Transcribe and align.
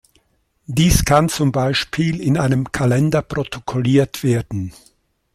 Dies 0.65 1.05
kann 1.05 1.29
zum 1.29 1.51
Beispiel 1.51 2.19
in 2.21 2.35
einem 2.35 2.71
Kalender 2.71 3.21
protokolliert 3.21 4.23
werden. 4.23 4.73